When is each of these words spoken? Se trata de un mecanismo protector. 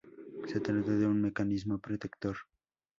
Se 0.47 0.59
trata 0.59 0.89
de 0.93 1.05
un 1.05 1.21
mecanismo 1.21 1.77
protector. 1.77 2.35